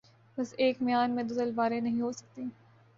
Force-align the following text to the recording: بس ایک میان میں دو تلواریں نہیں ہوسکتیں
بس 0.37 0.53
ایک 0.57 0.81
میان 0.81 1.11
میں 1.11 1.23
دو 1.23 1.35
تلواریں 1.35 1.79
نہیں 1.81 2.01
ہوسکتیں 2.01 2.43